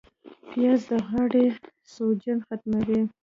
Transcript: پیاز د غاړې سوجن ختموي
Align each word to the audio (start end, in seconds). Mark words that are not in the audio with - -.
پیاز 0.51 0.81
د 0.89 0.91
غاړې 1.07 1.45
سوجن 1.93 2.37
ختموي 2.47 3.01